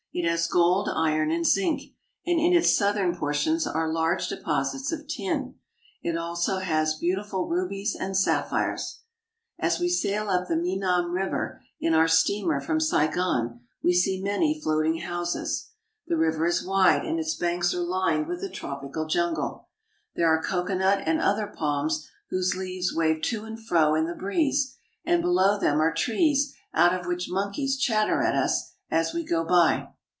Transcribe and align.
It 0.13 0.27
has 0.27 0.45
gold, 0.45 0.89
iron, 0.93 1.31
and 1.31 1.45
zinc; 1.45 1.93
and 2.25 2.37
in 2.37 2.51
its 2.51 2.75
southern 2.75 3.15
portions 3.15 3.65
are 3.65 3.89
large 3.93 4.27
deposits 4.27 4.91
of 4.91 5.07
tin. 5.07 5.55
It 6.03 6.15
has 6.15 6.49
also 6.49 6.99
beautiful 6.99 7.47
rubies 7.47 7.95
and 7.97 8.17
sapphires. 8.17 9.03
As 9.57 9.79
we 9.79 9.87
sail 9.87 10.29
up 10.29 10.49
the 10.49 10.57
Menam 10.57 11.13
River 11.13 11.61
in 11.79 11.93
our 11.93 12.09
steamer 12.09 12.59
from 12.59 12.79
190 12.79 12.83
SIAM 12.83 12.97
AND 12.97 13.13
THE 13.13 13.19
SIAMESE 13.21 13.53
Saigon, 13.53 13.65
we 13.81 13.93
see 13.93 14.21
many 14.21 14.61
floating 14.61 14.97
houses. 14.97 15.69
The 16.07 16.17
river 16.17 16.45
is 16.45 16.65
wide, 16.67 17.05
and 17.05 17.17
its 17.17 17.35
banks 17.35 17.73
are 17.73 17.79
lined 17.79 18.27
with 18.27 18.43
a 18.43 18.49
tropical 18.49 19.07
jungle. 19.07 19.69
There 20.17 20.27
are 20.27 20.43
coconut 20.43 21.03
and 21.07 21.21
other 21.21 21.47
palms 21.47 22.05
whose 22.29 22.53
leaves 22.57 22.93
wave 22.93 23.21
to 23.21 23.45
and 23.45 23.57
fro 23.57 23.95
in 23.95 24.07
the 24.07 24.13
breeze 24.15 24.75
and 25.05 25.21
below 25.21 25.57
them 25.57 25.79
are 25.81 25.93
trees 25.93 26.53
out 26.73 26.93
of 26.93 27.05
which 27.07 27.29
monkeys 27.31 27.77
chatter 27.77 28.21
at 28.21 28.35
us 28.35 28.73
as 28.91 29.13
we 29.13 29.23
go 29.23 29.45
by. 29.45 29.87